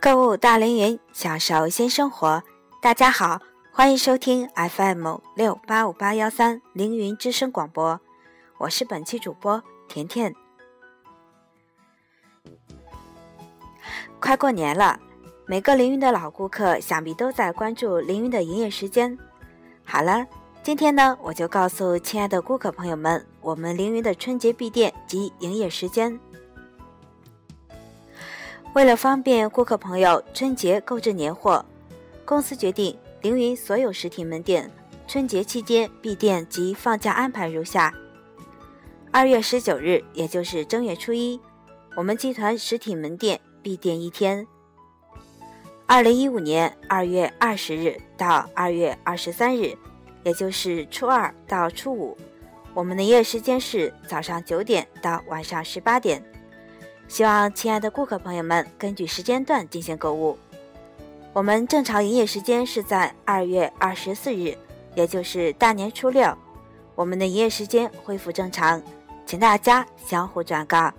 [0.00, 2.42] 购物大凌云，享受新生活。
[2.80, 3.40] 大家好，
[3.72, 8.00] 欢迎收听 FM 六八五八幺三凌云之声广播，
[8.58, 10.34] 我是本期主播甜甜。
[14.20, 14.98] 快过年了，
[15.46, 19.16] 每个凌云的老顾客想必都在关注凌云的营业时间。
[19.84, 20.26] 好了，
[20.62, 26.18] 今天呢，我就告诉亲爱的顾客朋友们，我们凌云的春节闭店及营业时间。
[28.78, 31.66] 为了方便顾客朋友春节购置年货，
[32.24, 34.70] 公司决定凌云所有实体门店
[35.08, 37.92] 春节期间闭店及放假安排如下：
[39.10, 41.40] 二月十九日，也就是正月初一，
[41.96, 44.46] 我们集团实体门店闭店一天；
[45.88, 49.76] 二零一五年二月二十日到二月二十三日，
[50.22, 52.16] 也就是初二到初五，
[52.74, 56.22] 我们的营业时间是早上九点到晚上十八点。
[57.08, 60.38] 希望亲爱的顾客朋友们根据时间段进行购物。
[61.32, 64.56] 我们正常营业时间是在二月二十四日，
[64.94, 66.36] 也就是大年初六，
[66.94, 68.80] 我们的营业时间恢复正常，
[69.24, 70.92] 请大家相互转告。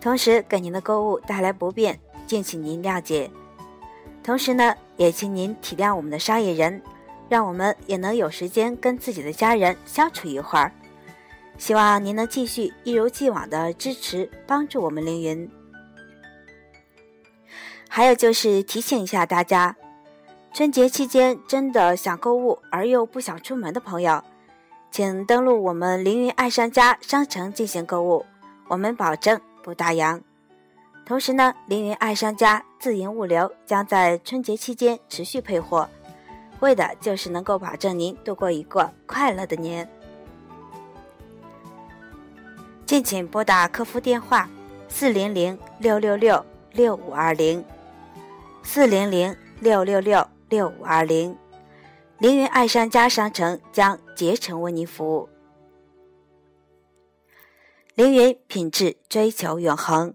[0.00, 3.30] 同时给您的购物带来不便，敬请您谅解。
[4.22, 6.82] 同时呢，也请您体谅我们的商业人，
[7.28, 10.72] 让我们也能有时间跟自己的家人相处一会儿。
[11.56, 15.50] 希望您能继续一如既往的支持帮助我们凌云。
[17.88, 19.76] 还有就是提醒一下大家，
[20.52, 24.22] 春节期间真的想购物而又不想出门的朋友，
[24.90, 28.26] 请登录我们凌云爱商家商城进行购物，
[28.68, 30.20] 我们保证不打烊。
[31.06, 35.88] 同时呢，凌云爱商家自营物流将在春节期间持续配货，
[36.60, 39.88] 为的就是能够保证您度过一个快乐的年。
[42.86, 44.48] 敬请拨打客服电话：
[44.88, 47.64] 四零零六六六六五二零，
[48.62, 51.36] 四零零六六六六五二零。
[52.18, 55.28] 凌云爱商家商城将竭诚为您服务。
[57.94, 60.14] 凌云品质追求永恒。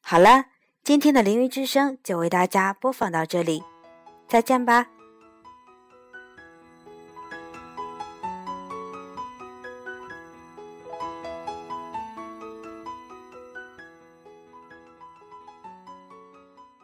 [0.00, 0.46] 好了，
[0.82, 3.62] 今天的凌云之声就为大家播放到这里，
[4.28, 4.88] 再见吧。